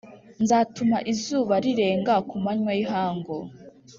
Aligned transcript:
nzatuma 0.43 0.97
izuba 1.11 1.53
rirenga 1.63 2.13
ku 2.27 2.35
manywa 2.43 2.71
y’ihangu 2.77 3.35